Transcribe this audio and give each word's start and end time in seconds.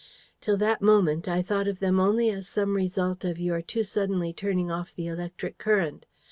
Till 0.39 0.57
that 0.57 0.81
moment, 0.81 1.27
I 1.27 1.43
thought 1.43 1.67
of 1.67 1.77
them 1.77 1.99
only 1.99 2.31
as 2.31 2.47
some 2.47 2.75
result 2.75 3.23
of 3.23 3.39
your 3.39 3.61
too 3.61 3.83
suddenly 3.83 4.33
turning 4.33 4.71
off 4.71 4.91
the 4.95 5.05
electric 5.05 5.59
current. 5.59 6.07